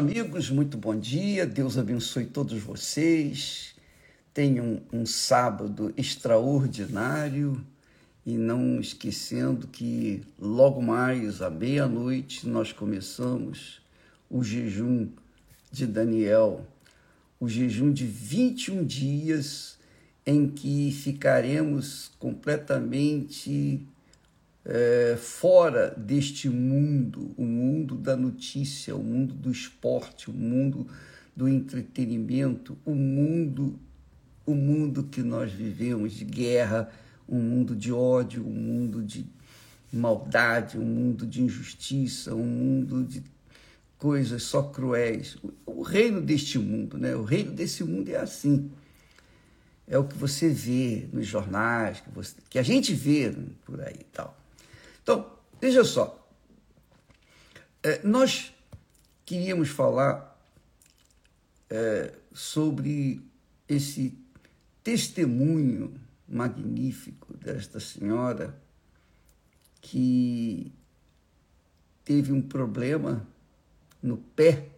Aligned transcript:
amigos, 0.00 0.48
muito 0.48 0.78
bom 0.78 0.98
dia. 0.98 1.44
Deus 1.44 1.76
abençoe 1.76 2.24
todos 2.24 2.58
vocês. 2.62 3.74
Tenham 4.32 4.80
um, 4.90 5.00
um 5.00 5.06
sábado 5.06 5.92
extraordinário 5.94 7.62
e 8.24 8.32
não 8.32 8.80
esquecendo 8.80 9.66
que 9.66 10.22
logo 10.38 10.80
mais 10.80 11.42
à 11.42 11.50
meia-noite 11.50 12.48
nós 12.48 12.72
começamos 12.72 13.82
o 14.30 14.42
jejum 14.42 15.06
de 15.70 15.86
Daniel, 15.86 16.66
o 17.38 17.46
jejum 17.46 17.92
de 17.92 18.06
21 18.06 18.82
dias 18.86 19.78
em 20.24 20.48
que 20.48 20.92
ficaremos 20.92 22.10
completamente 22.18 23.86
é, 24.64 25.16
fora 25.16 25.94
deste 25.96 26.48
mundo, 26.48 27.32
o 27.36 27.44
mundo 27.44 27.96
da 27.96 28.16
notícia, 28.16 28.94
o 28.94 29.02
mundo 29.02 29.34
do 29.34 29.50
esporte, 29.50 30.30
o 30.30 30.32
mundo 30.32 30.86
do 31.34 31.48
entretenimento, 31.48 32.76
o 32.84 32.94
mundo, 32.94 33.78
o 34.44 34.54
mundo 34.54 35.04
que 35.04 35.22
nós 35.22 35.52
vivemos 35.52 36.12
de 36.12 36.24
guerra, 36.24 36.90
um 37.28 37.40
mundo 37.40 37.74
de 37.74 37.92
ódio, 37.92 38.46
um 38.46 38.52
mundo 38.52 39.02
de 39.02 39.26
maldade, 39.92 40.78
um 40.78 40.84
mundo 40.84 41.26
de 41.26 41.42
injustiça, 41.42 42.34
um 42.34 42.44
mundo 42.44 43.04
de 43.04 43.22
coisas 43.98 44.42
só 44.42 44.62
cruéis. 44.62 45.36
O 45.64 45.82
reino 45.82 46.20
deste 46.20 46.58
mundo, 46.58 46.98
né? 46.98 47.14
O 47.14 47.22
reino 47.22 47.52
desse 47.52 47.84
mundo 47.84 48.08
é 48.08 48.16
assim. 48.16 48.70
É 49.86 49.98
o 49.98 50.04
que 50.04 50.16
você 50.16 50.48
vê 50.48 51.08
nos 51.12 51.26
jornais, 51.26 52.00
que, 52.00 52.10
você, 52.10 52.36
que 52.48 52.58
a 52.58 52.62
gente 52.62 52.94
vê 52.94 53.34
por 53.64 53.80
aí 53.80 53.96
e 54.00 54.04
tal. 54.04 54.39
Então, 55.02 55.30
veja 55.60 55.84
só. 55.84 56.16
É, 57.82 58.02
nós 58.02 58.52
queríamos 59.24 59.68
falar 59.68 60.38
é, 61.68 62.12
sobre 62.32 63.22
esse 63.68 64.18
testemunho 64.82 65.94
magnífico 66.28 67.36
desta 67.36 67.80
senhora 67.80 68.60
que 69.80 70.72
teve 72.04 72.32
um 72.32 72.42
problema 72.42 73.26
no 74.02 74.16
pé 74.16 74.68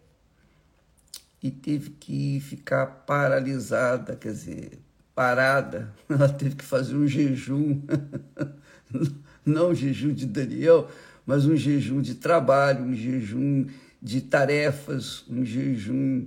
e 1.43 1.51
teve 1.51 1.91
que 1.91 2.41
ficar 2.41 2.87
paralisada, 2.87 4.17
quer 4.17 4.33
dizer, 4.33 4.79
parada. 5.15 5.93
Ela 6.09 6.29
teve 6.29 6.57
que 6.57 6.65
fazer 6.65 6.95
um 6.95 7.07
jejum 7.07 7.83
não 9.45 9.71
um 9.71 9.75
jejum 9.75 10.13
de 10.13 10.27
Daniel, 10.27 10.91
mas 11.27 11.47
um 11.47 11.57
jejum 11.57 12.01
de 12.01 12.15
trabalho, 12.15 12.85
um 12.85 12.95
jejum 12.95 13.67
de 14.01 14.21
tarefas, 14.21 15.25
um 15.29 15.45
jejum 15.45 16.27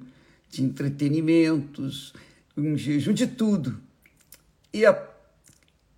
de 0.49 0.63
entretenimentos, 0.63 2.13
um 2.55 2.77
jejum 2.77 3.13
de 3.13 3.27
tudo. 3.27 3.79
E, 4.73 4.85
a, 4.85 5.07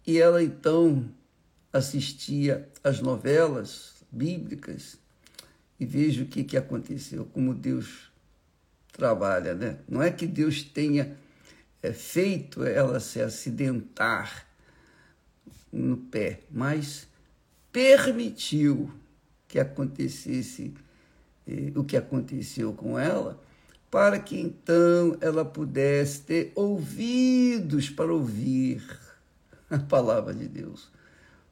e 0.05 0.17
ela 0.17 0.41
então 0.43 1.09
assistia 1.71 2.67
às 2.83 2.99
novelas 2.99 3.93
bíblicas 4.11 4.97
e 5.79 5.85
veja 5.85 6.23
o 6.23 6.27
que, 6.27 6.43
que 6.43 6.57
aconteceu, 6.57 7.25
como 7.25 7.53
Deus 7.53 8.11
trabalha, 8.91 9.53
né? 9.53 9.77
Não 9.87 10.01
é 10.01 10.09
que 10.09 10.25
Deus 10.25 10.63
tenha 10.63 11.15
é, 11.83 11.93
feito 11.93 12.63
ela 12.63 12.99
se 12.99 13.21
acidentar, 13.21 14.47
no 15.71 15.97
pé, 15.97 16.41
mas 16.49 17.06
permitiu 17.71 18.91
que 19.47 19.59
acontecesse 19.59 20.73
eh, 21.47 21.71
o 21.75 21.83
que 21.83 21.95
aconteceu 21.95 22.73
com 22.73 22.99
ela, 22.99 23.41
para 23.89 24.19
que 24.19 24.39
então 24.39 25.17
ela 25.21 25.45
pudesse 25.45 26.21
ter 26.21 26.51
ouvidos 26.55 27.89
para 27.89 28.13
ouvir 28.13 28.83
a 29.69 29.79
palavra 29.79 30.33
de 30.33 30.47
Deus, 30.47 30.89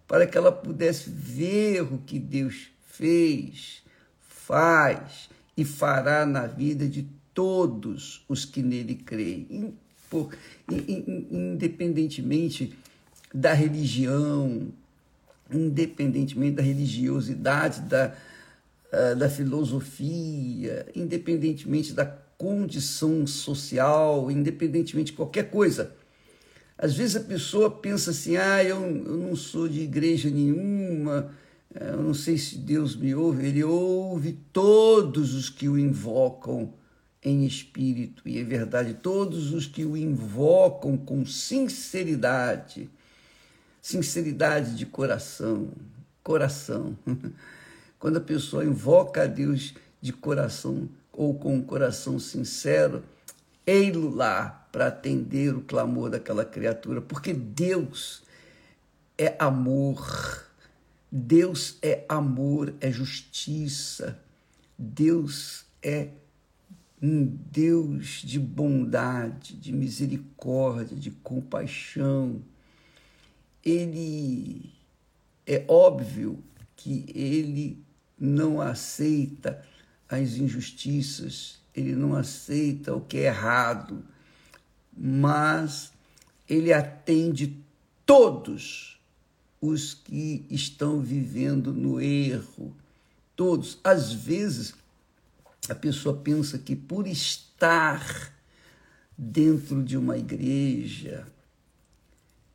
para 0.07 0.27
que 0.27 0.37
ela 0.37 0.51
pudesse 0.51 1.09
ver 1.09 1.81
o 1.81 1.97
que 1.99 2.19
Deus 2.19 2.69
fez, 2.85 3.83
faz 4.21 5.29
e 5.57 5.63
fará 5.63 6.25
na 6.25 6.45
vida 6.45 6.87
de 6.87 7.07
todos 7.33 8.23
os 8.29 8.45
que 8.45 8.61
nele 8.61 8.95
creem, 8.95 9.73
independentemente 11.31 12.77
da 13.33 13.53
religião, 13.53 14.71
independentemente 15.51 16.55
da 16.55 16.63
religiosidade, 16.63 17.81
da, 17.81 18.15
uh, 18.91 19.15
da 19.15 19.29
filosofia, 19.29 20.85
independentemente 20.95 21.93
da 21.93 22.05
condição 22.37 23.25
social, 23.25 24.29
independentemente 24.29 25.11
de 25.11 25.17
qualquer 25.17 25.49
coisa. 25.49 25.95
Às 26.77 26.95
vezes 26.95 27.15
a 27.15 27.21
pessoa 27.21 27.71
pensa 27.71 28.11
assim: 28.11 28.35
ah, 28.35 28.63
eu, 28.63 28.81
eu 28.81 29.17
não 29.17 29.35
sou 29.35 29.67
de 29.67 29.81
igreja 29.81 30.29
nenhuma, 30.29 31.31
eu 31.73 32.01
não 32.01 32.13
sei 32.13 32.37
se 32.37 32.57
Deus 32.57 32.95
me 32.95 33.15
ouve. 33.15 33.47
Ele 33.47 33.63
ouve 33.63 34.37
todos 34.51 35.33
os 35.33 35.49
que 35.49 35.69
o 35.69 35.77
invocam 35.77 36.73
em 37.23 37.43
espírito, 37.43 38.21
e 38.23 38.37
é 38.37 38.43
verdade, 38.43 38.93
todos 38.93 39.51
os 39.51 39.65
que 39.65 39.83
o 39.83 39.97
invocam 39.97 40.95
com 40.95 41.25
sinceridade 41.25 42.87
sinceridade 43.85 44.75
de 44.75 44.83
coração, 44.83 45.69
coração. 46.23 46.97
Quando 47.99 48.17
a 48.17 48.21
pessoa 48.21 48.65
invoca 48.65 49.21
a 49.21 49.27
Deus 49.27 49.75
de 50.01 50.11
coração 50.11 50.89
ou 51.13 51.35
com 51.35 51.53
um 51.53 51.61
coração 51.61 52.17
sincero, 52.17 53.03
ei-lo 53.63 54.09
lá 54.09 54.67
para 54.71 54.87
atender 54.87 55.55
o 55.55 55.61
clamor 55.61 56.09
daquela 56.09 56.43
criatura, 56.43 56.99
porque 56.99 57.31
Deus 57.31 58.23
é 59.19 59.35
amor. 59.37 60.47
Deus 61.11 61.77
é 61.79 62.03
amor, 62.09 62.73
é 62.81 62.91
justiça. 62.91 64.17
Deus 64.75 65.63
é 65.83 66.09
um 66.99 67.23
Deus 67.23 68.23
de 68.23 68.39
bondade, 68.39 69.55
de 69.55 69.71
misericórdia, 69.71 70.97
de 70.97 71.11
compaixão 71.11 72.41
ele 73.65 74.71
é 75.45 75.65
óbvio 75.67 76.41
que 76.75 77.05
ele 77.13 77.83
não 78.17 78.61
aceita 78.61 79.65
as 80.07 80.35
injustiças, 80.35 81.59
ele 81.75 81.95
não 81.95 82.15
aceita 82.15 82.95
o 82.95 83.01
que 83.01 83.17
é 83.17 83.25
errado, 83.25 84.05
mas 84.95 85.91
ele 86.47 86.71
atende 86.71 87.57
todos 88.05 88.99
os 89.59 89.95
que 89.95 90.45
estão 90.49 91.01
vivendo 91.01 91.73
no 91.73 91.99
erro, 91.99 92.73
todos. 93.35 93.79
Às 93.83 94.13
vezes, 94.13 94.75
a 95.67 95.73
pessoa 95.73 96.15
pensa 96.15 96.59
que 96.59 96.75
por 96.75 97.07
estar 97.07 98.31
dentro 99.17 99.83
de 99.83 99.97
uma 99.97 100.17
igreja, 100.17 101.27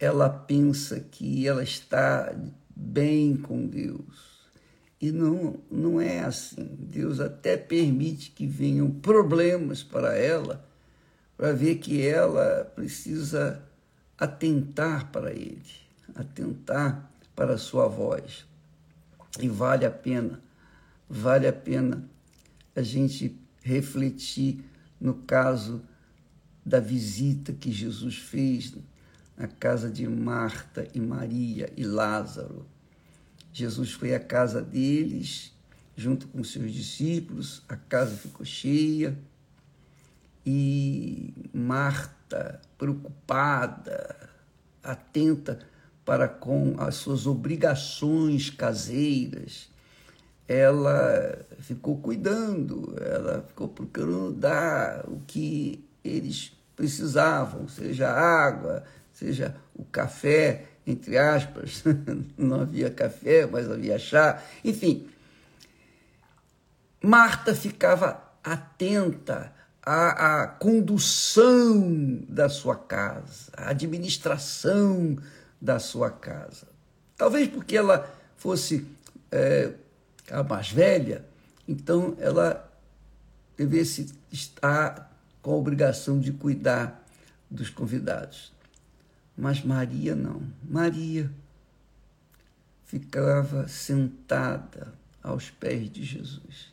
ela 0.00 0.30
pensa 0.30 0.98
que 0.98 1.46
ela 1.46 1.62
está 1.62 2.34
bem 2.74 3.36
com 3.36 3.66
Deus. 3.66 4.40
E 4.98 5.12
não, 5.12 5.60
não 5.70 6.00
é 6.00 6.20
assim. 6.20 6.64
Deus 6.78 7.20
até 7.20 7.56
permite 7.58 8.30
que 8.30 8.46
venham 8.46 8.90
problemas 8.90 9.82
para 9.82 10.16
ela, 10.16 10.66
para 11.36 11.52
ver 11.52 11.76
que 11.76 12.04
ela 12.04 12.64
precisa 12.74 13.62
atentar 14.18 15.10
para 15.12 15.32
Ele, 15.32 15.62
atentar 16.14 17.10
para 17.36 17.54
a 17.54 17.58
sua 17.58 17.86
voz. 17.86 18.46
E 19.38 19.48
vale 19.48 19.84
a 19.84 19.90
pena, 19.90 20.40
vale 21.08 21.46
a 21.46 21.52
pena 21.52 22.08
a 22.74 22.82
gente 22.82 23.38
refletir 23.62 24.64
no 24.98 25.14
caso 25.14 25.82
da 26.64 26.80
visita 26.80 27.52
que 27.52 27.70
Jesus 27.70 28.16
fez 28.16 28.74
a 29.40 29.48
casa 29.48 29.88
de 29.88 30.06
Marta 30.06 30.86
e 30.94 31.00
Maria 31.00 31.72
e 31.74 31.82
Lázaro. 31.82 32.66
Jesus 33.50 33.92
foi 33.92 34.14
à 34.14 34.20
casa 34.20 34.60
deles, 34.60 35.52
junto 35.96 36.28
com 36.28 36.44
seus 36.44 36.70
discípulos, 36.72 37.62
a 37.66 37.74
casa 37.74 38.14
ficou 38.14 38.44
cheia 38.44 39.16
e 40.44 41.32
Marta, 41.54 42.60
preocupada, 42.76 44.28
atenta 44.82 45.58
para 46.04 46.28
com 46.28 46.74
as 46.78 46.96
suas 46.96 47.26
obrigações 47.26 48.50
caseiras, 48.50 49.70
ela 50.46 51.46
ficou 51.60 51.96
cuidando, 51.98 52.94
ela 53.00 53.42
ficou 53.48 53.68
procurando 53.68 54.32
dar 54.32 55.04
o 55.08 55.20
que 55.26 55.82
eles 56.04 56.52
precisavam, 56.74 57.68
seja 57.68 58.10
água, 58.10 58.82
seja 59.12 59.56
o 59.74 59.84
café, 59.84 60.66
entre 60.86 61.18
aspas, 61.18 61.84
não 62.36 62.62
havia 62.62 62.90
café, 62.90 63.46
mas 63.46 63.70
havia 63.70 63.98
chá, 63.98 64.42
enfim. 64.64 65.08
Marta 67.02 67.54
ficava 67.54 68.22
atenta 68.42 69.52
à, 69.82 70.42
à 70.42 70.46
condução 70.46 72.20
da 72.28 72.48
sua 72.48 72.76
casa, 72.76 73.50
à 73.56 73.70
administração 73.70 75.16
da 75.60 75.78
sua 75.78 76.10
casa. 76.10 76.66
Talvez 77.16 77.48
porque 77.48 77.76
ela 77.76 78.10
fosse 78.36 78.86
é, 79.30 79.72
a 80.30 80.42
mais 80.42 80.70
velha, 80.70 81.24
então 81.68 82.16
ela 82.18 82.66
devesse 83.56 84.12
estar 84.32 85.10
com 85.42 85.52
a 85.52 85.56
obrigação 85.56 86.18
de 86.18 86.32
cuidar 86.32 87.06
dos 87.50 87.70
convidados. 87.70 88.52
Mas 89.36 89.62
Maria 89.62 90.14
não. 90.14 90.42
Maria 90.62 91.30
ficava 92.84 93.68
sentada 93.68 94.92
aos 95.22 95.50
pés 95.50 95.90
de 95.90 96.04
Jesus. 96.04 96.72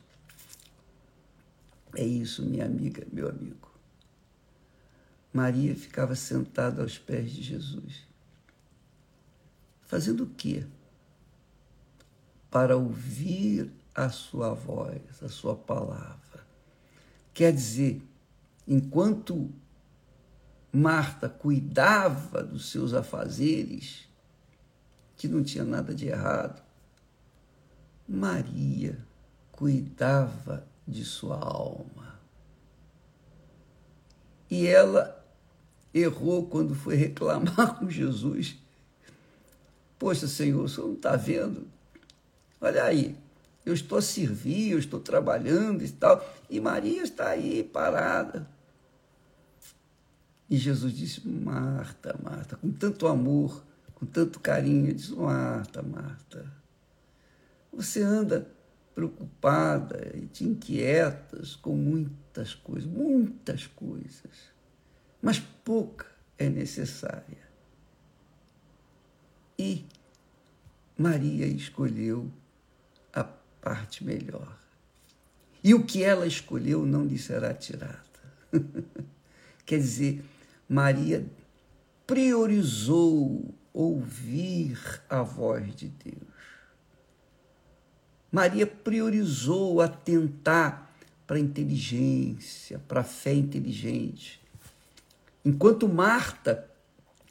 É 1.96 2.04
isso, 2.04 2.44
minha 2.44 2.66
amiga, 2.66 3.06
meu 3.12 3.30
amigo. 3.30 3.72
Maria 5.34 5.76
ficava 5.76 6.16
sentada 6.16 6.82
aos 6.82 6.98
pés 6.98 7.32
de 7.32 7.42
Jesus. 7.42 8.08
Fazendo 9.82 10.24
o 10.24 10.28
quê? 10.28 10.66
Para 12.50 12.76
ouvir 12.76 13.72
a 13.94 14.10
sua 14.10 14.54
voz, 14.54 15.02
a 15.22 15.30
sua 15.30 15.56
palavra. 15.56 16.46
Quer 17.34 17.54
dizer, 17.54 18.02
enquanto 18.68 19.50
Marta 20.72 21.30
cuidava 21.30 22.44
dos 22.44 22.70
seus 22.70 22.94
afazeres, 22.94 24.08
que 25.16 25.28
não 25.28 25.44
tinha 25.44 25.64
nada 25.64 25.94
de 25.96 26.08
errado, 26.08 26.62
Maria 28.08 28.98
cuidava 29.52 30.66
de 30.88 31.04
sua 31.04 31.38
alma. 31.38 32.20
E 34.50 34.66
ela 34.66 35.26
errou 35.94 36.48
quando 36.48 36.76
foi 36.76 36.96
reclamar 36.96 37.78
com 37.80 37.90
Jesus. 37.90 38.58
Poxa, 40.00 40.28
Senhor, 40.28 40.64
o 40.64 40.70
senhor 40.70 40.88
não 40.88 40.94
está 40.94 41.16
vendo? 41.16 41.68
Olha 42.62 42.84
aí, 42.84 43.18
eu 43.66 43.74
estou 43.74 43.98
a 43.98 44.02
servir, 44.02 44.72
eu 44.72 44.80
estou 44.80 45.00
trabalhando 45.00 45.84
e 45.84 45.90
tal, 45.90 46.24
e 46.50 46.60
Maria 46.60 47.04
está 47.04 47.30
aí 47.30 47.64
parada. 47.64 48.48
E 50.50 50.58
Jesus 50.58 50.94
disse: 50.94 51.28
Marta, 51.28 52.18
Marta, 52.24 52.56
com 52.56 52.72
tanto 52.72 53.08
amor, 53.08 53.64
com 53.94 54.06
tanto 54.06 54.40
carinho, 54.40 54.94
disse: 54.94 55.14
Marta, 55.14 55.82
Marta, 55.82 56.52
você 57.72 58.02
anda 58.02 58.50
preocupada 58.96 60.12
e 60.16 60.26
te 60.26 60.44
inquietas 60.44 61.56
com 61.56 61.76
muitas 61.76 62.56
coisas, 62.56 62.90
muitas 62.90 63.68
coisas, 63.68 64.52
mas 65.22 65.40
pouca 65.40 66.08
é 66.38 66.50
necessária. 66.50 67.46
E 69.60 69.86
Maria 70.98 71.46
escolheu 71.46 72.32
a 73.14 73.24
parte 73.24 74.04
melhor. 74.04 74.58
E 75.64 75.74
o 75.74 75.84
que 75.84 76.04
ela 76.04 76.26
escolheu 76.26 76.86
não 76.86 77.06
lhe 77.06 77.18
será 77.18 77.54
tirada. 77.54 78.02
Quer 79.66 79.80
dizer, 79.80 80.24
Maria 80.68 81.26
priorizou 82.06 83.54
ouvir 83.74 84.80
a 85.10 85.22
voz 85.22 85.76
de 85.76 85.90
Deus. 85.90 86.38
Maria 88.32 88.68
priorizou 88.68 89.82
atentar 89.82 90.92
para 91.26 91.38
a 91.38 91.40
inteligência, 91.40 92.80
para 92.88 93.02
a 93.02 93.04
fé 93.04 93.34
inteligente. 93.34 94.42
Enquanto 95.44 95.88
Marta 95.88 96.70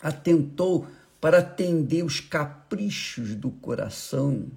atentou 0.01 0.87
para 1.21 1.39
atender 1.39 2.05
os 2.05 2.21
caprichos 2.21 3.35
do 3.35 3.51
coração, 3.51 4.51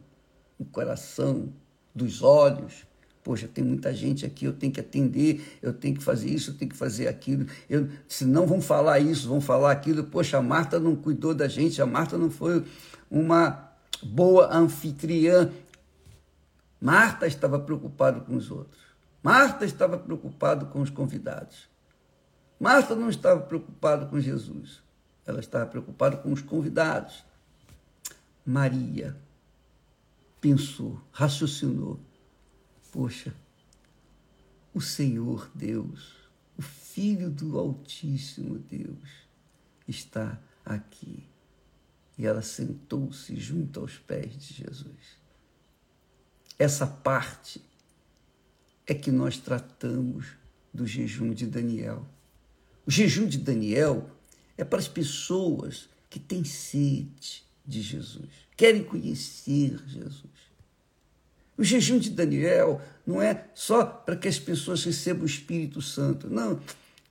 o 0.57 0.65
coração, 0.65 1.51
dos 1.93 2.21
olhos. 2.21 2.85
Poxa, 3.29 3.47
tem 3.47 3.63
muita 3.63 3.93
gente 3.93 4.25
aqui, 4.25 4.45
eu 4.45 4.53
tenho 4.53 4.73
que 4.73 4.79
atender, 4.79 5.59
eu 5.61 5.71
tenho 5.71 5.95
que 5.95 6.03
fazer 6.03 6.31
isso, 6.31 6.49
eu 6.49 6.55
tenho 6.55 6.71
que 6.71 6.75
fazer 6.75 7.07
aquilo. 7.07 7.45
Eu, 7.69 7.87
se 8.07 8.25
não 8.25 8.47
vão 8.47 8.59
falar 8.59 8.99
isso, 8.99 9.29
vão 9.29 9.39
falar 9.39 9.71
aquilo. 9.71 10.03
Poxa, 10.05 10.39
a 10.39 10.41
Marta 10.41 10.79
não 10.79 10.95
cuidou 10.95 11.35
da 11.35 11.47
gente, 11.47 11.79
a 11.79 11.85
Marta 11.85 12.17
não 12.17 12.31
foi 12.31 12.65
uma 13.07 13.69
boa 14.01 14.51
anfitriã. 14.51 15.51
Marta 16.81 17.27
estava 17.27 17.59
preocupada 17.59 18.19
com 18.19 18.35
os 18.35 18.49
outros. 18.49 18.81
Marta 19.21 19.63
estava 19.63 19.95
preocupada 19.95 20.65
com 20.65 20.81
os 20.81 20.89
convidados. 20.89 21.69
Marta 22.59 22.95
não 22.95 23.11
estava 23.11 23.41
preocupada 23.41 24.07
com 24.07 24.19
Jesus. 24.19 24.81
Ela 25.23 25.39
estava 25.39 25.67
preocupada 25.67 26.17
com 26.17 26.33
os 26.33 26.41
convidados. 26.41 27.23
Maria 28.43 29.15
pensou, 30.41 30.99
raciocinou. 31.11 32.08
Poxa, 32.99 33.33
o 34.73 34.81
Senhor 34.81 35.49
Deus, 35.55 36.17
o 36.57 36.61
Filho 36.61 37.29
do 37.29 37.57
Altíssimo 37.57 38.59
Deus, 38.59 39.09
está 39.87 40.37
aqui. 40.65 41.23
E 42.17 42.25
ela 42.25 42.41
sentou-se 42.41 43.33
junto 43.37 43.79
aos 43.79 43.97
pés 43.97 44.37
de 44.37 44.53
Jesus 44.53 45.19
essa 46.59 46.85
parte 46.85 47.61
é 48.85 48.93
que 48.93 49.09
nós 49.11 49.37
tratamos 49.37 50.25
do 50.73 50.85
jejum 50.85 51.33
de 51.33 51.47
Daniel. 51.47 52.05
O 52.85 52.91
jejum 52.91 53.25
de 53.25 53.37
Daniel 53.37 54.11
é 54.57 54.65
para 54.65 54.79
as 54.79 54.87
pessoas 54.89 55.87
que 56.09 56.19
têm 56.19 56.43
sede 56.43 57.45
de 57.65 57.81
Jesus, 57.81 58.29
querem 58.57 58.83
conhecer 58.83 59.79
Jesus. 59.87 60.48
O 61.59 61.63
jejum 61.65 61.99
de 61.99 62.09
Daniel 62.09 62.81
não 63.05 63.21
é 63.21 63.43
só 63.53 63.83
para 63.83 64.15
que 64.15 64.29
as 64.29 64.39
pessoas 64.39 64.81
recebam 64.81 65.23
o 65.23 65.25
Espírito 65.25 65.81
Santo, 65.81 66.29
não, 66.29 66.57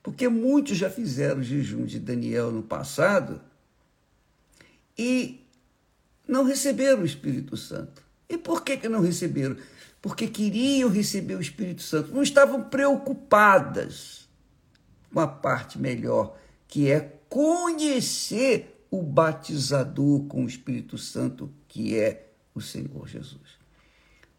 porque 0.01 0.27
muitos 0.27 0.75
já 0.75 0.89
fizeram 0.89 1.41
o 1.41 1.43
jejum 1.43 1.85
de 1.85 1.99
Daniel 1.99 2.51
no 2.51 2.63
passado 2.63 3.39
e 4.97 5.45
não 6.27 6.43
receberam 6.43 7.03
o 7.03 7.05
Espírito 7.05 7.55
Santo. 7.55 8.01
E 8.27 8.39
por 8.39 8.63
que, 8.63 8.75
que 8.77 8.89
não 8.89 9.01
receberam? 9.01 9.55
Porque 10.01 10.25
queriam 10.25 10.89
receber 10.89 11.35
o 11.35 11.41
Espírito 11.41 11.83
Santo. 11.83 12.11
Não 12.11 12.23
estavam 12.23 12.63
preocupadas 12.63 14.27
com 15.13 15.19
a 15.19 15.27
parte 15.27 15.77
melhor, 15.77 16.35
que 16.67 16.89
é 16.89 17.19
conhecer 17.29 18.83
o 18.89 19.03
batizador 19.03 20.23
com 20.23 20.43
o 20.43 20.47
Espírito 20.47 20.97
Santo, 20.97 21.53
que 21.67 21.95
é 21.95 22.31
o 22.55 22.59
Senhor 22.59 23.07
Jesus. 23.07 23.58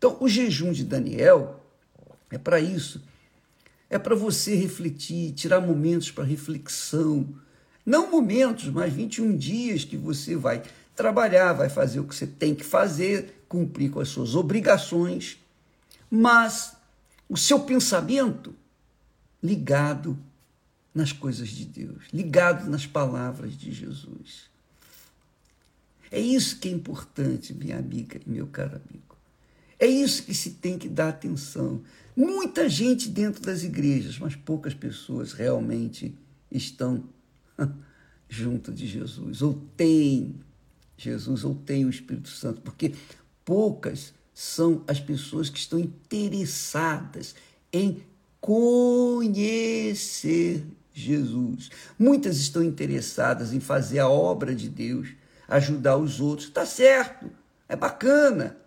Então, 0.00 0.16
o 0.18 0.26
jejum 0.26 0.72
de 0.72 0.82
Daniel 0.82 1.62
é 2.30 2.38
para 2.38 2.58
isso. 2.58 3.02
É 3.90 3.98
para 3.98 4.14
você 4.14 4.54
refletir, 4.54 5.32
tirar 5.32 5.60
momentos 5.60 6.10
para 6.10 6.24
reflexão. 6.24 7.28
Não 7.84 8.10
momentos, 8.10 8.70
mas 8.70 8.94
21 8.94 9.36
dias 9.36 9.84
que 9.84 9.98
você 9.98 10.34
vai 10.34 10.62
trabalhar, 10.96 11.52
vai 11.52 11.68
fazer 11.68 12.00
o 12.00 12.04
que 12.04 12.14
você 12.14 12.26
tem 12.26 12.54
que 12.54 12.64
fazer, 12.64 13.44
cumprir 13.46 13.90
com 13.90 14.00
as 14.00 14.08
suas 14.08 14.34
obrigações, 14.34 15.36
mas 16.10 16.74
o 17.28 17.36
seu 17.36 17.60
pensamento 17.60 18.54
ligado 19.42 20.18
nas 20.94 21.12
coisas 21.12 21.50
de 21.50 21.66
Deus, 21.66 22.04
ligado 22.10 22.70
nas 22.70 22.86
palavras 22.86 23.54
de 23.54 23.70
Jesus. 23.70 24.48
É 26.10 26.18
isso 26.18 26.58
que 26.58 26.70
é 26.70 26.72
importante, 26.72 27.52
minha 27.52 27.78
amiga 27.78 28.18
e 28.26 28.30
meu 28.30 28.46
caro 28.46 28.80
amigo. 28.88 29.09
É 29.80 29.86
isso 29.86 30.22
que 30.24 30.34
se 30.34 30.50
tem 30.50 30.76
que 30.78 30.88
dar 30.88 31.08
atenção. 31.08 31.82
Muita 32.14 32.68
gente 32.68 33.08
dentro 33.08 33.40
das 33.40 33.64
igrejas, 33.64 34.18
mas 34.18 34.36
poucas 34.36 34.74
pessoas 34.74 35.32
realmente 35.32 36.14
estão 36.50 37.02
junto 38.28 38.70
de 38.72 38.86
Jesus, 38.86 39.40
ou 39.40 39.54
têm 39.76 40.38
Jesus, 40.98 41.44
ou 41.44 41.54
têm 41.54 41.86
o 41.86 41.90
Espírito 41.90 42.28
Santo, 42.28 42.60
porque 42.60 42.94
poucas 43.42 44.12
são 44.34 44.84
as 44.86 45.00
pessoas 45.00 45.48
que 45.48 45.58
estão 45.58 45.78
interessadas 45.78 47.34
em 47.72 48.02
conhecer 48.38 49.82
Jesus. 50.92 51.70
Muitas 51.98 52.36
estão 52.36 52.62
interessadas 52.62 53.54
em 53.54 53.60
fazer 53.60 54.00
a 54.00 54.08
obra 54.08 54.54
de 54.54 54.68
Deus, 54.68 55.08
ajudar 55.48 55.96
os 55.96 56.20
outros. 56.20 56.48
Está 56.48 56.66
certo, 56.66 57.30
é 57.66 57.74
bacana, 57.74 58.58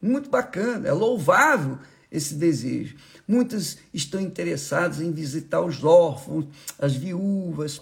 muito 0.00 0.30
bacana, 0.30 0.88
é 0.88 0.92
louvável 0.92 1.78
esse 2.10 2.34
desejo. 2.34 2.96
Muitas 3.26 3.78
estão 3.92 4.20
interessadas 4.20 5.00
em 5.00 5.12
visitar 5.12 5.60
os 5.60 5.84
órfãos, 5.84 6.46
as 6.78 6.94
viúvas, 6.94 7.80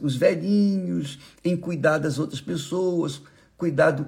os 0.00 0.16
velhinhos, 0.16 1.18
em 1.44 1.56
cuidar 1.56 1.98
das 1.98 2.18
outras 2.18 2.40
pessoas, 2.40 3.20
cuidado 3.56 4.06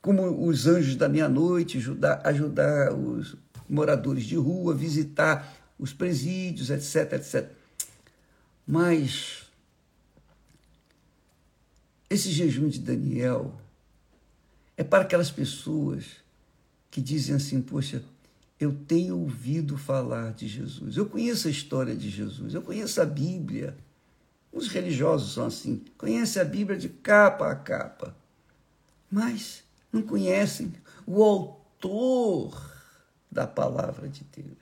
como 0.00 0.46
os 0.46 0.66
anjos 0.66 0.96
da 0.96 1.08
meia-noite, 1.08 1.76
ajudar, 1.76 2.20
ajudar 2.24 2.94
os, 2.94 3.36
moradores 3.68 4.24
de 4.24 4.36
rua, 4.36 4.74
visitar 4.74 5.54
os 5.78 5.92
presídios, 5.92 6.70
etc, 6.70 7.12
etc. 7.12 7.50
Mas 8.66 9.42
esse 12.08 12.30
jejum 12.30 12.68
de 12.68 12.80
Daniel 12.80 13.54
é 14.76 14.82
para 14.82 15.02
aquelas 15.02 15.30
pessoas 15.30 16.04
que 16.90 17.00
dizem 17.00 17.34
assim: 17.34 17.60
Poxa, 17.60 18.02
eu 18.58 18.74
tenho 18.86 19.18
ouvido 19.18 19.76
falar 19.76 20.32
de 20.32 20.48
Jesus, 20.48 20.96
eu 20.96 21.06
conheço 21.06 21.48
a 21.48 21.50
história 21.50 21.94
de 21.94 22.10
Jesus, 22.10 22.54
eu 22.54 22.62
conheço 22.62 23.00
a 23.00 23.04
Bíblia. 23.04 23.76
Os 24.52 24.68
religiosos 24.68 25.34
são 25.34 25.46
assim, 25.46 25.84
conhecem 25.96 26.40
a 26.40 26.44
Bíblia 26.44 26.78
de 26.78 26.88
capa 26.88 27.50
a 27.50 27.54
capa, 27.54 28.16
mas 29.10 29.62
não 29.92 30.02
conhecem 30.02 30.72
o 31.06 31.22
autor 31.22 32.72
da 33.30 33.46
palavra 33.46 34.08
de 34.08 34.24
Deus. 34.34 34.56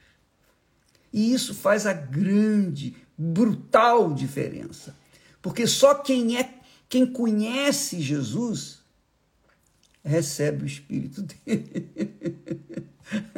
E 1.13 1.33
isso 1.33 1.55
faz 1.55 1.87
a 1.87 1.93
grande, 1.93 2.97
brutal 3.17 4.13
diferença. 4.13 4.95
Porque 5.41 5.67
só 5.67 5.95
quem 5.95 6.37
é 6.37 6.57
quem 6.89 7.07
conhece 7.07 8.01
Jesus 8.01 8.81
recebe 10.07 10.63
o 10.63 10.67
Espírito 10.67 11.23
dele. 11.23 11.91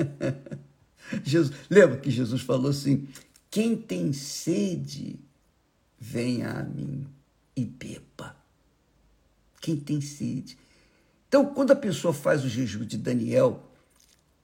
Jesus, 1.25 1.57
lembra 1.71 1.99
que 1.99 2.11
Jesus 2.11 2.43
falou 2.43 2.71
assim: 2.71 3.09
quem 3.51 3.77
tem 3.77 4.13
sede, 4.13 5.19
venha 5.99 6.51
a 6.51 6.63
mim 6.63 7.07
e 7.57 7.65
beba. 7.65 8.37
Quem 9.61 9.77
tem 9.77 10.01
sede. 10.01 10.59
Então, 11.27 11.47
quando 11.47 11.73
a 11.73 11.77
pessoa 11.77 12.13
faz 12.13 12.45
o 12.45 12.49
jejum 12.49 12.85
de 12.85 12.97
Daniel 12.97 13.63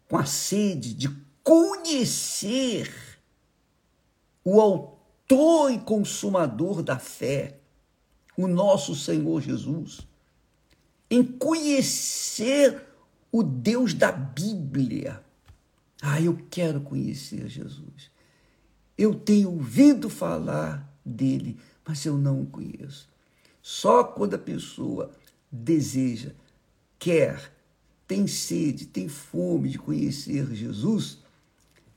com 0.09 0.17
a 0.17 0.25
sede 0.27 0.95
de 0.95 1.09
conhecer 1.43 2.93
o 4.43 4.61
autor 4.61 5.73
e 5.73 5.79
consumador 5.79 6.83
da 6.83 6.99
fé, 6.99 7.59
o 8.37 8.47
nosso 8.47 8.95
Senhor 8.95 9.41
Jesus, 9.41 10.07
em 11.15 11.23
conhecer 11.23 12.83
o 13.31 13.41
Deus 13.41 13.95
da 13.95 14.11
Bíblia. 14.11 15.23
Ah, 16.03 16.21
eu 16.21 16.37
quero 16.51 16.81
conhecer 16.81 17.49
Jesus. 17.49 18.11
Eu 18.99 19.15
tenho 19.15 19.53
ouvido 19.53 20.11
falar 20.11 20.93
dele, 21.05 21.57
mas 21.87 22.05
eu 22.05 22.19
não 22.19 22.43
o 22.43 22.47
conheço. 22.47 23.09
Só 23.63 24.03
quando 24.03 24.35
a 24.35 24.39
pessoa 24.39 25.13
deseja, 25.53 26.33
quer, 26.99 27.53
tem 28.09 28.27
sede, 28.27 28.85
tem 28.85 29.09
fome 29.09 29.69
de 29.69 29.79
conhecer 29.79 30.53
Jesus, 30.53 31.19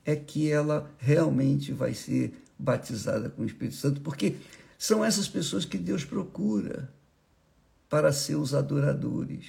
é 0.04 0.14
que 0.14 0.48
ela 0.48 0.88
realmente 0.96 1.72
vai 1.72 1.92
ser 1.92 2.40
batizada 2.56 3.28
com 3.28 3.42
o 3.42 3.46
Espírito 3.46 3.74
Santo, 3.74 4.00
porque 4.00 4.36
são 4.78 5.04
essas 5.04 5.26
pessoas 5.26 5.64
que 5.64 5.76
Deus 5.76 6.04
procura 6.04 6.88
para 7.88 8.12
seus 8.12 8.54
adoradores. 8.54 9.46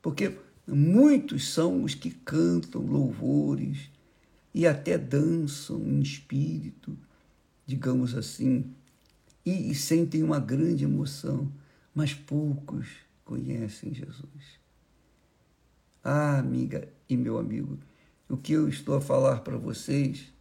Porque 0.00 0.38
muitos 0.66 1.52
são 1.52 1.82
os 1.82 1.94
que 1.94 2.10
cantam 2.10 2.82
louvores 2.82 3.90
e 4.52 4.66
até 4.66 4.96
dançam 4.96 5.80
em 5.82 6.00
espírito, 6.00 6.96
digamos 7.66 8.14
assim, 8.14 8.72
e, 9.44 9.70
e 9.70 9.74
sentem 9.74 10.22
uma 10.22 10.38
grande 10.38 10.84
emoção, 10.84 11.50
mas 11.94 12.14
poucos 12.14 12.88
conhecem 13.24 13.92
Jesus. 13.92 14.60
Ah, 16.02 16.38
amiga 16.38 16.88
e 17.08 17.16
meu 17.16 17.38
amigo, 17.38 17.78
o 18.28 18.36
que 18.36 18.52
eu 18.52 18.68
estou 18.68 18.96
a 18.96 19.00
falar 19.00 19.40
para 19.40 19.56
vocês 19.56 20.32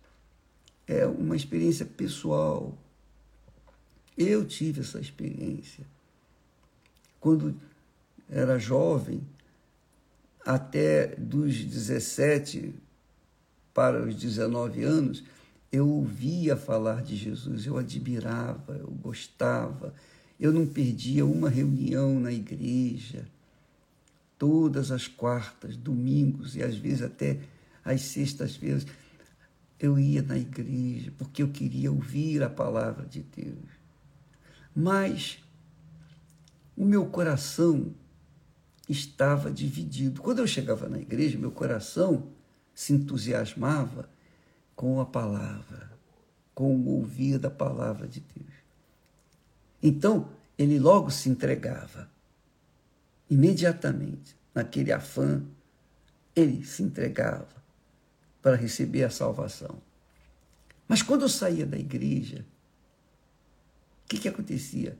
é 0.86 1.06
uma 1.06 1.36
experiência 1.36 1.86
pessoal. 1.86 2.78
Eu 4.18 4.46
tive 4.46 4.82
essa 4.82 5.00
experiência 5.00 5.86
quando 7.24 7.56
era 8.30 8.60
jovem, 8.60 9.22
até 10.46 11.16
dos 11.16 11.56
17 11.64 12.76
para 13.74 14.04
os 14.04 14.14
19 14.14 14.84
anos, 14.84 15.24
eu 15.72 15.88
ouvia 15.88 16.58
falar 16.58 17.02
de 17.02 17.16
Jesus, 17.16 17.66
eu 17.66 17.78
admirava, 17.78 18.76
eu 18.76 18.92
gostava, 19.02 19.94
eu 20.38 20.52
não 20.52 20.68
perdia 20.68 21.26
uma 21.26 21.50
reunião 21.50 22.20
na 22.20 22.30
igreja, 22.30 23.26
todas 24.38 24.92
as 24.92 25.08
quartas, 25.08 25.78
domingos 25.78 26.58
e 26.58 26.62
às 26.62 26.76
vezes 26.76 27.04
até 27.04 27.40
às 27.86 28.02
sextas-feiras, 28.02 28.86
eu 29.80 29.98
ia 29.98 30.22
na 30.22 30.38
igreja 30.38 31.14
porque 31.18 31.42
eu 31.42 31.48
queria 31.48 31.90
ouvir 31.90 32.44
a 32.44 32.50
palavra 32.50 33.06
de 33.06 33.24
Deus. 33.24 33.72
Mas 34.76 35.43
o 36.84 36.86
meu 36.86 37.06
coração 37.06 37.96
estava 38.90 39.50
dividido. 39.50 40.22
Quando 40.22 40.40
eu 40.40 40.48
chegava 40.48 40.90
na 40.90 41.00
igreja, 41.00 41.40
meu 41.40 41.50
coração 41.50 42.28
se 42.76 42.92
entusiasmava 42.92 44.10
com 44.76 45.00
a 45.00 45.06
palavra, 45.06 45.90
com 46.54 46.76
o 46.76 46.90
ouvir 46.90 47.40
da 47.40 47.50
palavra 47.50 48.06
de 48.06 48.20
Deus. 48.20 48.54
Então, 49.82 50.28
ele 50.58 50.78
logo 50.78 51.10
se 51.10 51.30
entregava. 51.30 52.12
Imediatamente, 53.30 54.36
naquele 54.54 54.92
afã, 54.92 55.42
ele 56.36 56.66
se 56.66 56.84
entregava 56.84 57.64
para 58.42 58.58
receber 58.58 59.06
a 59.06 59.10
salvação. 59.10 59.82
Mas 60.86 61.02
quando 61.02 61.22
eu 61.22 61.30
saía 61.30 61.66
da 61.66 61.78
igreja, 61.78 62.46
o 64.04 64.10
que, 64.10 64.20
que 64.20 64.28
acontecia? 64.28 64.98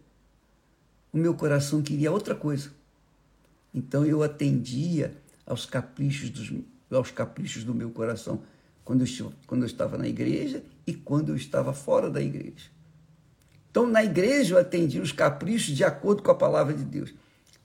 O 1.14 1.18
meu 1.18 1.36
coração 1.36 1.84
queria 1.84 2.12
outra 2.12 2.34
coisa. 2.34 2.72
Então 3.72 4.04
eu 4.04 4.24
atendia 4.24 5.16
aos 5.46 5.66
caprichos, 5.66 6.32
dos, 6.32 6.52
aos 6.92 7.12
caprichos 7.12 7.64
do 7.64 7.74
meu 7.74 7.92
coração 7.92 8.42
quando 8.84 9.06
eu, 9.06 9.34
quando 9.46 9.62
eu 9.62 9.68
estava 9.68 9.98
na 9.98 10.08
igreja 10.08 10.64
e 10.88 10.94
quando 10.94 11.30
eu 11.30 11.36
estava 11.36 11.72
fora 11.72 12.10
da 12.10 12.22
igreja. 12.22 12.74
Então, 13.70 13.88
na 13.88 14.04
igreja, 14.04 14.56
eu 14.56 14.60
atendia 14.60 15.02
os 15.02 15.12
caprichos 15.12 15.76
de 15.76 15.84
acordo 15.84 16.22
com 16.22 16.30
a 16.30 16.36
palavra 16.36 16.74
de 16.74 16.84
Deus. 16.84 17.14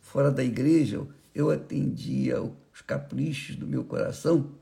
Fora 0.00 0.30
da 0.30 0.42
igreja, 0.42 1.06
eu 1.34 1.50
atendia 1.50 2.40
os 2.40 2.80
caprichos 2.80 3.56
do 3.56 3.66
meu 3.66 3.84
coração 3.84 4.52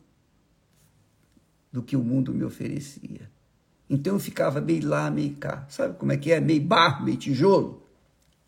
do 1.70 1.82
que 1.82 1.96
o 1.96 2.02
mundo 2.02 2.34
me 2.34 2.42
oferecia. 2.42 3.30
Então, 3.88 4.14
eu 4.14 4.18
ficava 4.18 4.60
meio 4.60 4.88
lá, 4.88 5.08
meio 5.08 5.36
cá. 5.36 5.64
Sabe 5.68 5.96
como 5.96 6.10
é 6.10 6.16
que 6.16 6.32
é? 6.32 6.40
Meio 6.40 6.62
barro, 6.62 7.04
meio 7.04 7.16
tijolo 7.16 7.85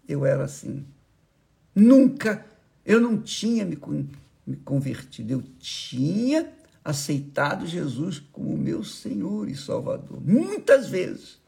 eu 0.08 0.24
era 0.24 0.44
assim. 0.44 0.84
Nunca, 1.74 2.44
eu 2.84 3.00
não 3.00 3.20
tinha 3.20 3.64
me, 3.64 3.78
me 4.46 4.56
convertido, 4.56 5.32
eu 5.32 5.42
tinha 5.60 6.50
aceitado 6.82 7.66
Jesus 7.66 8.18
como 8.18 8.56
meu 8.56 8.82
Senhor 8.82 9.48
e 9.48 9.54
Salvador, 9.54 10.20
muitas 10.20 10.88
vezes, 10.88 11.38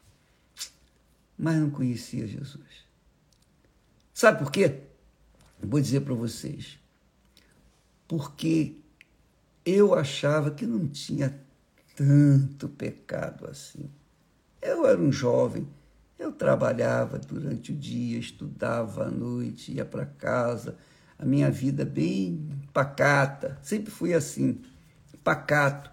mas 1.38 1.57
não 1.57 1.71
conhecia 1.71 2.26
Jesus. 2.26 2.85
Sabe 4.12 4.40
por 4.40 4.52
quê? 4.52 4.83
Vou 5.62 5.81
dizer 5.81 6.00
para 6.00 6.12
vocês. 6.12 6.79
Porque 8.07 8.76
eu 9.64 9.95
achava 9.95 10.50
que 10.50 10.67
não 10.67 10.87
tinha 10.87 11.40
tanto 11.97 12.69
pecado 12.69 13.47
assim. 13.47 13.90
Eu 14.61 14.87
era 14.87 15.00
um 15.00 15.11
jovem 15.11 15.67
eu 16.21 16.31
trabalhava 16.31 17.19
durante 17.19 17.73
o 17.73 17.75
dia, 17.75 18.19
estudava 18.19 19.07
à 19.07 19.11
noite, 19.11 19.73
ia 19.73 19.87
para 19.87 20.05
casa, 20.05 20.77
a 21.19 21.25
minha 21.25 21.50
vida 21.50 21.83
bem 21.83 22.47
pacata, 22.75 23.59
sempre 23.62 23.91
fui 23.91 24.12
assim, 24.12 24.61
pacato. 25.25 25.91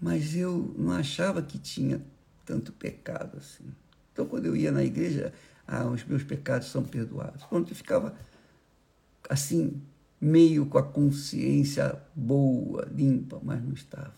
Mas 0.00 0.34
eu 0.34 0.74
não 0.76 0.92
achava 0.92 1.40
que 1.40 1.56
tinha 1.56 2.02
tanto 2.44 2.72
pecado 2.72 3.38
assim. 3.38 3.64
Então, 4.12 4.26
quando 4.26 4.46
eu 4.46 4.56
ia 4.56 4.72
na 4.72 4.82
igreja, 4.82 5.32
ah, 5.66 5.86
os 5.86 6.04
meus 6.04 6.24
pecados 6.24 6.68
são 6.68 6.82
perdoados. 6.82 7.44
Quando 7.44 7.68
eu 7.68 7.76
ficava 7.76 8.12
assim, 9.28 9.80
meio 10.20 10.66
com 10.66 10.78
a 10.78 10.82
consciência 10.82 11.96
boa, 12.12 12.88
limpa, 12.92 13.40
mas 13.40 13.62
não 13.62 13.72
estava. 13.72 14.12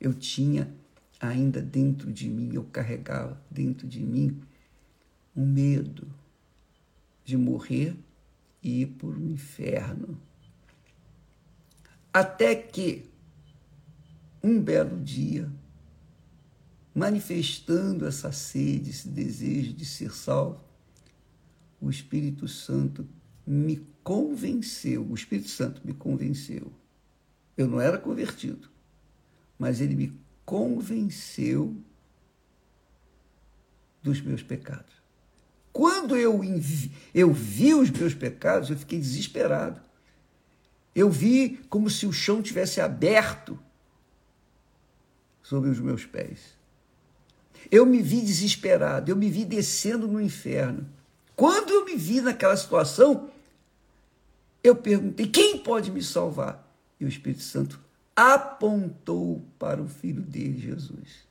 Eu 0.00 0.14
tinha 0.14 0.72
ainda 1.20 1.60
dentro 1.60 2.10
de 2.10 2.28
mim, 2.28 2.54
eu 2.54 2.64
carregava 2.64 3.40
dentro 3.50 3.86
de 3.86 4.00
mim 4.00 4.40
um 5.36 5.46
medo 5.46 6.08
de 7.24 7.36
morrer 7.36 7.94
e 8.62 8.82
ir 8.82 8.86
para 8.86 9.08
o 9.08 9.30
inferno. 9.30 10.20
Até 12.12 12.54
que, 12.54 13.08
um 14.42 14.60
belo 14.60 14.98
dia, 14.98 15.50
manifestando 16.94 18.06
essa 18.06 18.32
sede, 18.32 18.90
esse 18.90 19.08
desejo 19.08 19.72
de 19.74 19.84
ser 19.84 20.12
salvo, 20.12 20.64
o 21.80 21.88
Espírito 21.88 22.48
Santo 22.48 23.06
me 23.46 23.86
convenceu, 24.02 25.06
o 25.08 25.14
Espírito 25.14 25.48
Santo 25.48 25.80
me 25.84 25.92
convenceu 25.92 26.72
Eu 27.56 27.68
não 27.68 27.80
era 27.80 27.98
convertido, 27.98 28.68
mas 29.58 29.80
ele 29.80 29.94
me 29.94 30.12
convenceu 30.50 31.76
dos 34.02 34.20
meus 34.20 34.42
pecados. 34.42 34.92
Quando 35.72 36.16
eu, 36.16 36.40
eu 37.14 37.32
vi 37.32 37.72
os 37.72 37.88
meus 37.88 38.14
pecados, 38.14 38.68
eu 38.68 38.76
fiquei 38.76 38.98
desesperado. 38.98 39.80
Eu 40.92 41.08
vi 41.08 41.60
como 41.68 41.88
se 41.88 42.04
o 42.04 42.12
chão 42.12 42.42
tivesse 42.42 42.80
aberto 42.80 43.56
sobre 45.40 45.70
os 45.70 45.78
meus 45.78 46.04
pés. 46.04 46.58
Eu 47.70 47.86
me 47.86 48.02
vi 48.02 48.20
desesperado, 48.20 49.08
eu 49.08 49.14
me 49.14 49.30
vi 49.30 49.44
descendo 49.44 50.08
no 50.08 50.20
inferno. 50.20 50.84
Quando 51.36 51.70
eu 51.70 51.84
me 51.84 51.94
vi 51.94 52.20
naquela 52.20 52.56
situação, 52.56 53.30
eu 54.64 54.74
perguntei: 54.74 55.28
quem 55.28 55.58
pode 55.58 55.92
me 55.92 56.02
salvar? 56.02 56.68
E 56.98 57.04
o 57.04 57.08
Espírito 57.08 57.44
Santo 57.44 57.78
apontou 58.20 59.42
para 59.58 59.80
o 59.80 59.88
filho 59.88 60.20
dele, 60.20 60.58
Jesus. 60.58 61.26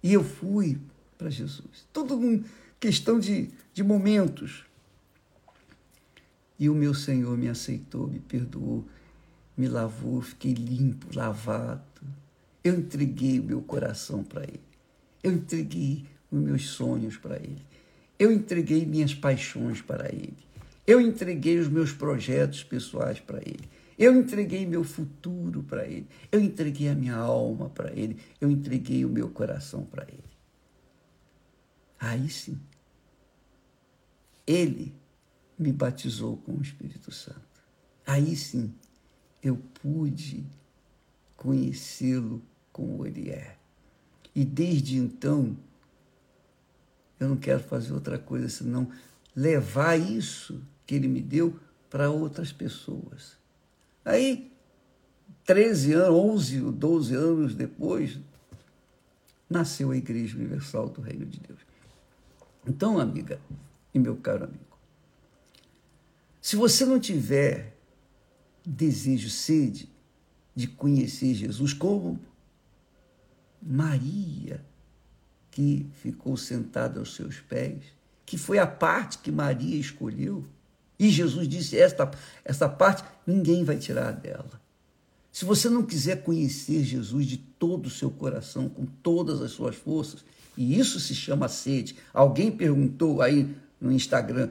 E 0.00 0.12
eu 0.12 0.22
fui 0.22 0.78
para 1.18 1.28
Jesus. 1.28 1.88
Tudo 1.92 2.14
uma 2.14 2.44
questão 2.78 3.18
de, 3.18 3.50
de 3.74 3.82
momentos. 3.82 4.64
E 6.56 6.70
o 6.70 6.74
meu 6.74 6.94
Senhor 6.94 7.36
me 7.36 7.48
aceitou, 7.48 8.06
me 8.06 8.20
perdoou, 8.20 8.86
me 9.56 9.66
lavou, 9.66 10.22
fiquei 10.22 10.52
limpo, 10.52 11.08
lavado. 11.16 11.82
Eu 12.62 12.74
entreguei 12.74 13.40
o 13.40 13.44
meu 13.44 13.60
coração 13.60 14.22
para 14.22 14.44
Ele. 14.44 14.60
Eu 15.20 15.32
entreguei 15.32 16.06
os 16.30 16.40
meus 16.40 16.68
sonhos 16.68 17.16
para 17.16 17.36
Ele. 17.36 17.64
Eu 18.16 18.30
entreguei 18.30 18.86
minhas 18.86 19.14
paixões 19.14 19.82
para 19.82 20.08
Ele. 20.08 20.36
Eu 20.86 21.00
entreguei 21.00 21.58
os 21.58 21.66
meus 21.66 21.90
projetos 21.92 22.62
pessoais 22.62 23.18
para 23.18 23.38
Ele. 23.38 23.68
Eu 23.98 24.16
entreguei 24.16 24.66
meu 24.66 24.84
futuro 24.84 25.62
para 25.62 25.86
Ele. 25.86 26.08
Eu 26.30 26.40
entreguei 26.40 26.88
a 26.88 26.94
minha 26.94 27.16
alma 27.16 27.68
para 27.68 27.92
Ele. 27.92 28.18
Eu 28.40 28.50
entreguei 28.50 29.04
o 29.04 29.08
meu 29.08 29.28
coração 29.30 29.84
para 29.84 30.04
Ele. 30.04 30.22
Aí 31.98 32.28
sim, 32.28 32.58
Ele 34.46 34.94
me 35.58 35.72
batizou 35.72 36.36
com 36.38 36.52
o 36.52 36.62
Espírito 36.62 37.12
Santo. 37.12 37.40
Aí 38.06 38.34
sim, 38.34 38.74
eu 39.42 39.56
pude 39.82 40.44
conhecê-lo 41.36 42.42
como 42.72 43.06
Ele 43.06 43.30
é. 43.30 43.56
E 44.34 44.44
desde 44.44 44.96
então, 44.96 45.56
eu 47.20 47.28
não 47.28 47.36
quero 47.36 47.60
fazer 47.60 47.92
outra 47.92 48.18
coisa 48.18 48.48
senão 48.48 48.90
levar 49.34 49.96
isso 49.96 50.62
que 50.86 50.94
ele 50.94 51.08
me 51.08 51.20
deu 51.20 51.58
para 51.88 52.10
outras 52.10 52.52
pessoas. 52.52 53.38
Aí, 54.04 54.52
13 55.44 55.92
anos, 55.94 56.16
11 56.16 56.62
ou 56.62 56.72
12 56.72 57.14
anos 57.14 57.54
depois, 57.54 58.18
nasceu 59.48 59.90
a 59.90 59.96
Igreja 59.96 60.36
Universal 60.36 60.88
do 60.88 61.00
Reino 61.00 61.26
de 61.26 61.38
Deus. 61.40 61.60
Então, 62.66 62.98
amiga 62.98 63.40
e 63.92 63.98
meu 63.98 64.16
caro 64.16 64.44
amigo, 64.44 64.78
se 66.40 66.56
você 66.56 66.84
não 66.84 66.98
tiver 66.98 67.76
desejo, 68.64 69.30
sede 69.30 69.88
de 70.54 70.66
conhecer 70.66 71.34
Jesus 71.34 71.72
como 71.72 72.18
Maria, 73.60 74.64
que 75.50 75.86
ficou 76.02 76.36
sentada 76.36 76.98
aos 76.98 77.14
seus 77.14 77.38
pés, 77.40 77.84
que 78.24 78.36
foi 78.36 78.58
a 78.58 78.66
parte 78.66 79.18
que 79.18 79.30
Maria 79.30 79.76
escolheu. 79.76 80.44
E 80.98 81.10
Jesus 81.10 81.46
disse: 81.48 81.78
esta, 81.78 82.10
esta 82.44 82.68
parte 82.68 83.04
ninguém 83.26 83.64
vai 83.64 83.76
tirar 83.76 84.12
dela. 84.12 84.60
Se 85.30 85.44
você 85.44 85.68
não 85.70 85.82
quiser 85.82 86.22
conhecer 86.22 86.84
Jesus 86.84 87.26
de 87.26 87.38
todo 87.38 87.86
o 87.86 87.90
seu 87.90 88.10
coração, 88.10 88.68
com 88.68 88.84
todas 88.84 89.40
as 89.40 89.52
suas 89.52 89.74
forças, 89.74 90.24
e 90.56 90.78
isso 90.78 91.00
se 91.00 91.14
chama 91.14 91.48
sede. 91.48 91.96
Alguém 92.12 92.50
perguntou 92.50 93.22
aí 93.22 93.48
no 93.80 93.90
Instagram, 93.90 94.50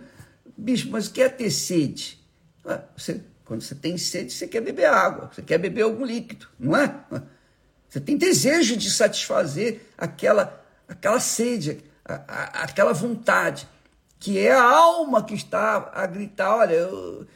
bicho, 0.58 0.90
mas 0.90 1.08
o 1.08 1.12
que 1.12 1.22
é 1.22 1.30
ter 1.30 1.52
sede? 1.52 2.20
Você, 2.98 3.22
quando 3.46 3.62
você 3.62 3.76
tem 3.76 3.98
sede, 3.98 4.34
você 4.34 4.48
quer 4.48 4.62
beber 4.62 4.86
água, 4.86 5.30
você 5.32 5.42
quer 5.42 5.58
beber 5.58 5.84
algum 5.84 6.04
líquido, 6.04 6.48
não 6.60 6.76
é? 6.76 7.04
Você 7.88 8.00
tem 8.00 8.18
desejo 8.18 8.78
de 8.78 8.90
satisfazer 8.90 9.82
aquela, 9.98 10.64
aquela 10.88 11.20
sede, 11.20 11.84
a, 12.06 12.14
a, 12.14 12.44
aquela 12.64 12.94
vontade, 12.94 13.68
que 14.20 14.40
é 14.40 14.52
a 14.52 14.64
alma 14.64 15.24
que 15.24 15.34
está 15.34 15.92
a 15.94 16.06
gritar: 16.06 16.56
olha, 16.56 16.74
eu, 16.74 17.28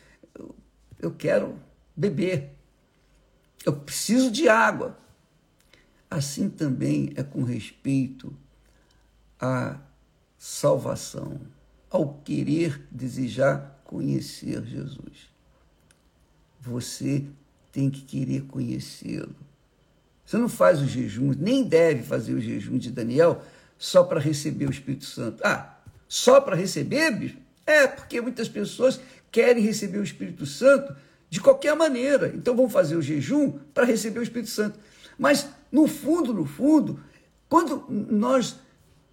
eu, 0.99 1.11
quero 1.11 1.59
beber, 1.95 2.51
eu 3.65 3.73
preciso 3.73 4.31
de 4.31 4.47
água. 4.47 4.97
Assim 6.09 6.49
também 6.49 7.11
é 7.15 7.23
com 7.23 7.43
respeito 7.43 8.33
à 9.39 9.79
salvação, 10.37 11.41
ao 11.89 12.13
querer, 12.23 12.87
desejar 12.91 13.81
conhecer 13.83 14.63
Jesus. 14.65 15.29
Você 16.61 17.25
tem 17.71 17.89
que 17.89 18.01
querer 18.01 18.43
conhecê-lo. 18.43 19.35
Você 20.25 20.37
não 20.37 20.49
faz 20.49 20.81
o 20.81 20.87
jejum, 20.87 21.33
nem 21.37 21.63
deve 21.63 22.01
fazer 22.01 22.33
o 22.33 22.41
jejum 22.41 22.77
de 22.77 22.89
Daniel 22.89 23.43
só 23.77 24.03
para 24.03 24.19
receber 24.19 24.67
o 24.67 24.71
Espírito 24.71 25.05
Santo. 25.05 25.41
Ah, 25.45 25.77
só 26.07 26.41
para 26.41 26.55
receber? 26.55 27.37
É, 27.65 27.87
porque 27.87 28.21
muitas 28.21 28.47
pessoas 28.47 28.99
querem 29.35 29.61
receber 29.61 29.97
o 29.97 30.03
Espírito 30.03 30.45
Santo 30.45 30.95
de 31.29 31.41
qualquer 31.41 31.75
maneira. 31.75 32.31
Então 32.33 32.55
vão 32.55 32.69
fazer 32.69 32.95
o 32.95 33.01
jejum 33.01 33.51
para 33.73 33.83
receber 33.83 34.21
o 34.21 34.23
Espírito 34.23 34.49
Santo. 34.49 34.79
Mas, 35.19 35.45
no 35.69 35.89
fundo, 35.89 36.33
no 36.33 36.45
fundo, 36.45 37.01
quando 37.49 37.85
nós 37.89 38.55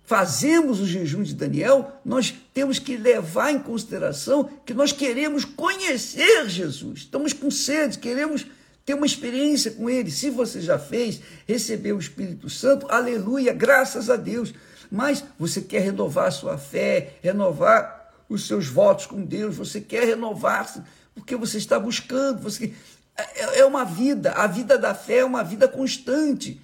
fazemos 0.04 0.78
o 0.78 0.86
jejum 0.86 1.24
de 1.24 1.34
Daniel, 1.34 2.00
nós 2.04 2.32
temos 2.54 2.78
que 2.78 2.96
levar 2.96 3.50
em 3.50 3.58
consideração 3.58 4.48
que 4.64 4.72
nós 4.72 4.92
queremos 4.92 5.44
conhecer 5.44 6.48
Jesus. 6.48 7.00
Estamos 7.00 7.32
com 7.32 7.50
sede, 7.50 7.98
queremos 7.98 8.46
ter 8.86 8.94
uma 8.94 9.06
experiência 9.06 9.72
com 9.72 9.90
Ele. 9.90 10.08
Se 10.08 10.30
você 10.30 10.60
já 10.60 10.78
fez, 10.78 11.20
recebeu 11.48 11.96
o 11.96 12.00
Espírito 12.00 12.48
Santo, 12.48 12.86
aleluia, 12.88 13.52
graças 13.52 14.08
a 14.08 14.14
Deus. 14.14 14.54
Mas 14.88 15.24
você 15.36 15.60
quer 15.60 15.80
renovar 15.80 16.26
a 16.26 16.30
sua 16.30 16.56
fé, 16.56 17.14
renovar 17.20 18.01
os 18.34 18.46
seus 18.46 18.66
votos 18.66 19.06
com 19.06 19.24
Deus, 19.24 19.56
você 19.56 19.80
quer 19.80 20.04
renovar-se, 20.04 20.82
porque 21.14 21.36
você 21.36 21.58
está 21.58 21.78
buscando, 21.78 22.40
você 22.40 22.72
é, 23.16 23.60
é 23.60 23.64
uma 23.64 23.84
vida, 23.84 24.32
a 24.32 24.46
vida 24.46 24.78
da 24.78 24.94
fé 24.94 25.18
é 25.18 25.24
uma 25.24 25.42
vida 25.42 25.68
constante. 25.68 26.60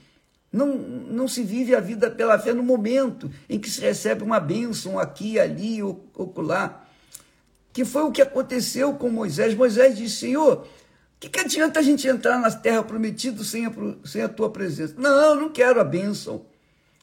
Não, 0.50 0.66
não 0.76 1.28
se 1.28 1.42
vive 1.42 1.74
a 1.74 1.81
vida 1.81 2.11
pela 2.11 2.38
fé 2.38 2.54
no 2.54 2.62
momento 2.62 3.31
em 3.48 3.59
que 3.59 3.68
se 3.68 3.83
recebe 3.83 4.22
uma 4.22 4.40
bênção 4.40 4.98
aqui, 4.98 5.38
ali 5.38 5.81
lá. 6.37 6.85
Que 7.72 7.85
foi 7.85 8.02
o 8.02 8.11
que 8.11 8.22
aconteceu 8.22 8.94
com 8.94 9.11
Moisés. 9.11 9.54
Moisés 9.54 9.96
disse: 9.98 10.16
Senhor, 10.16 10.66
que, 11.20 11.28
que 11.28 11.40
adianta 11.40 11.81
a 11.81 11.83
gente 11.83 12.07
entrar 12.07 12.38
na 12.38 12.50
terra 12.50 12.83
prometida 12.83 13.42
sem 13.42 13.66
a, 13.66 13.72
sem 14.04 14.22
a 14.22 14.28
tua 14.28 14.50
presença? 14.50 14.94
Não, 14.96 15.35
não 15.35 15.50
quero 15.50 15.81
a 15.81 15.85
bênção. 15.85 16.46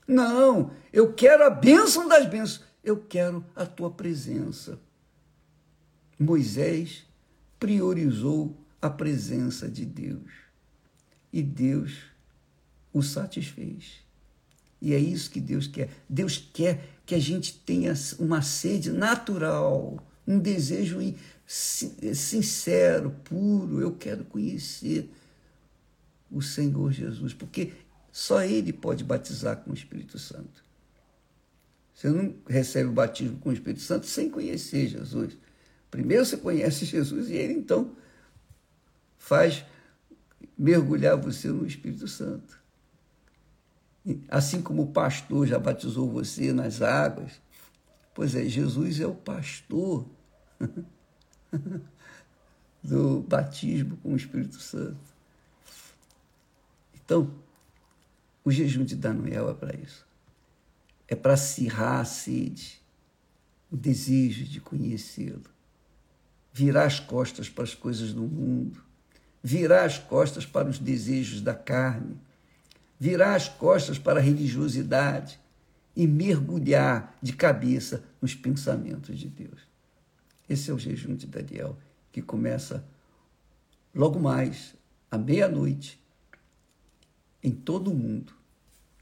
Não, 0.07 0.71
eu 0.93 1.13
quero 1.13 1.43
a 1.43 1.49
bênção 1.49 2.07
das 2.07 2.25
bênçãos. 2.25 2.63
Eu 2.85 2.97
quero 2.97 3.43
a 3.55 3.65
tua 3.65 3.89
presença. 3.89 4.79
Moisés 6.19 7.03
priorizou 7.59 8.55
a 8.79 8.91
presença 8.91 9.67
de 9.67 9.83
Deus. 9.83 10.31
E 11.33 11.41
Deus 11.41 12.03
o 12.93 13.01
satisfez. 13.01 14.05
E 14.79 14.93
é 14.93 14.99
isso 14.99 15.31
que 15.31 15.41
Deus 15.41 15.65
quer. 15.65 15.89
Deus 16.07 16.37
quer 16.37 16.87
que 17.07 17.15
a 17.15 17.19
gente 17.19 17.57
tenha 17.65 17.93
uma 18.19 18.43
sede 18.43 18.91
natural, 18.91 19.97
um 20.27 20.37
desejo 20.37 20.99
sincero, 21.47 23.11
puro, 23.23 23.81
eu 23.81 23.93
quero 23.93 24.23
conhecer 24.25 25.09
o 26.31 26.39
Senhor 26.39 26.91
Jesus, 26.91 27.33
porque 27.33 27.73
só 28.11 28.43
Ele 28.43 28.71
pode 28.71 29.03
batizar 29.03 29.57
com 29.57 29.71
o 29.71 29.73
Espírito 29.73 30.19
Santo. 30.19 30.63
Você 31.95 32.09
não 32.09 32.35
recebe 32.45 32.89
o 32.89 32.93
batismo 32.93 33.39
com 33.39 33.49
o 33.49 33.53
Espírito 33.53 33.81
Santo 33.81 34.05
sem 34.05 34.29
conhecer 34.29 34.87
Jesus. 34.87 35.37
Primeiro 35.89 36.25
você 36.25 36.35
conhece 36.35 36.83
Jesus 36.85 37.29
e 37.29 37.35
Ele 37.35 37.53
então 37.53 37.95
faz 39.17 39.63
mergulhar 40.57 41.15
você 41.15 41.47
no 41.47 41.65
Espírito 41.65 42.05
Santo. 42.05 42.59
Assim 44.27 44.61
como 44.61 44.83
o 44.83 44.91
pastor 44.91 45.47
já 45.47 45.57
batizou 45.57 46.11
você 46.11 46.51
nas 46.51 46.81
águas, 46.81 47.41
pois 48.13 48.35
é, 48.35 48.43
Jesus 48.43 48.99
é 48.99 49.07
o 49.07 49.15
pastor 49.15 50.05
do 52.83 53.21
batismo 53.21 53.97
com 53.97 54.13
o 54.13 54.15
Espírito 54.17 54.59
Santo. 54.59 54.99
Então, 56.93 57.33
o 58.43 58.51
jejum 58.51 58.83
de 58.83 58.95
Daniel 58.95 59.49
é 59.49 59.53
para 59.53 59.75
isso. 59.75 60.05
É 61.07 61.15
para 61.15 61.33
acirrar 61.33 61.99
a 61.99 62.05
sede, 62.05 62.81
o 63.71 63.77
desejo 63.77 64.45
de 64.45 64.59
conhecê-lo, 64.59 65.43
virar 66.51 66.85
as 66.85 66.99
costas 66.99 67.49
para 67.49 67.63
as 67.63 67.75
coisas 67.75 68.13
do 68.13 68.23
mundo, 68.23 68.83
virar 69.43 69.85
as 69.85 69.97
costas 69.97 70.45
para 70.45 70.69
os 70.69 70.79
desejos 70.79 71.41
da 71.41 71.53
carne, 71.53 72.17
virar 72.99 73.35
as 73.35 73.47
costas 73.47 73.99
para 73.99 74.19
a 74.19 74.23
religiosidade 74.23 75.39
e 75.95 76.07
mergulhar 76.07 77.17
de 77.21 77.33
cabeça 77.33 78.03
nos 78.21 78.33
pensamentos 78.33 79.17
de 79.17 79.27
Deus. 79.27 79.61
Esse 80.49 80.69
é 80.69 80.73
o 80.73 80.79
jejum 80.79 81.15
de 81.15 81.27
Daniel, 81.27 81.77
que 82.11 82.21
começa 82.21 82.85
logo 83.93 84.19
mais, 84.19 84.75
à 85.09 85.17
meia-noite, 85.17 85.99
em 87.41 87.51
todo 87.51 87.91
o 87.91 87.95
mundo. 87.95 88.33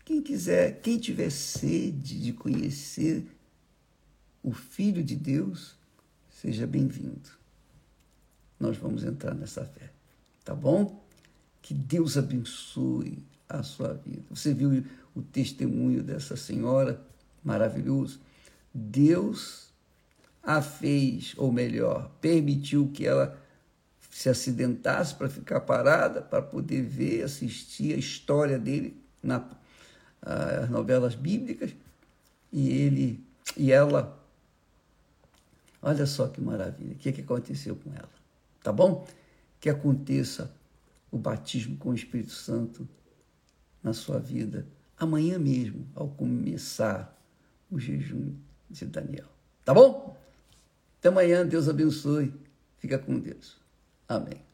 Quem 0.05 0.21
quiser, 0.21 0.81
quem 0.81 0.97
tiver 0.97 1.29
sede 1.29 2.19
de 2.19 2.33
conhecer 2.33 3.25
o 4.43 4.51
Filho 4.51 5.01
de 5.01 5.15
Deus, 5.15 5.77
seja 6.29 6.67
bem-vindo. 6.67 7.29
Nós 8.59 8.75
vamos 8.77 9.05
entrar 9.05 9.33
nessa 9.33 9.63
fé, 9.63 9.91
tá 10.43 10.53
bom? 10.53 11.01
Que 11.61 11.73
Deus 11.73 12.17
abençoe 12.17 13.23
a 13.47 13.63
sua 13.63 13.93
vida. 13.93 14.23
Você 14.29 14.53
viu 14.53 14.83
o 15.15 15.21
testemunho 15.21 16.03
dessa 16.03 16.35
senhora 16.35 17.01
maravilhoso? 17.41 18.19
Deus 18.73 19.69
a 20.43 20.61
fez, 20.61 21.33
ou 21.37 21.49
melhor, 21.49 22.11
permitiu 22.19 22.91
que 22.93 23.07
ela 23.07 23.41
se 24.11 24.27
acidentasse 24.27 25.15
para 25.15 25.29
ficar 25.29 25.61
parada, 25.61 26.21
para 26.21 26.41
poder 26.41 26.81
ver, 26.81 27.23
assistir 27.23 27.93
a 27.93 27.97
história 27.97 28.59
dele 28.59 29.01
nas 30.25 30.69
novelas 30.69 31.15
bíblicas, 31.15 31.71
e 32.51 32.69
ele 32.69 33.23
e 33.57 33.71
ela 33.71 34.23
Olha 35.83 36.05
só 36.05 36.27
que 36.27 36.39
maravilha. 36.39 36.93
O 36.93 36.95
que, 36.95 37.09
é 37.09 37.12
que 37.12 37.21
aconteceu 37.21 37.75
com 37.75 37.93
ela? 37.93 38.09
Tá 38.63 38.71
bom? 38.71 39.05
Que 39.59 39.69
aconteça 39.69 40.49
o 41.12 41.17
batismo 41.17 41.75
com 41.75 41.89
o 41.89 41.93
Espírito 41.93 42.31
Santo 42.31 42.88
na 43.83 43.93
sua 43.93 44.17
vida 44.17 44.65
amanhã 44.97 45.38
mesmo, 45.38 45.86
ao 45.93 46.07
começar 46.07 47.13
o 47.69 47.77
jejum 47.77 48.33
de 48.69 48.86
Daniel. 48.86 49.27
Tá 49.65 49.73
bom? 49.73 50.17
Até 50.99 51.09
amanhã, 51.09 51.45
Deus 51.45 51.67
abençoe. 51.67 52.33
Fica 52.77 52.97
com 52.97 53.19
Deus. 53.19 53.57
Amém. 54.07 54.52